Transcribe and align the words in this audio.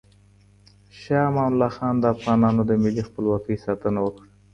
شاه 0.99 1.25
امان 1.29 1.47
الله 1.53 1.69
خان 1.77 1.95
د 1.99 2.05
افغانانو 2.15 2.61
د 2.65 2.71
ملي 2.83 3.03
خپلواکۍ 3.09 3.55
ساتنه 3.65 3.99
وکړه. 4.03 4.27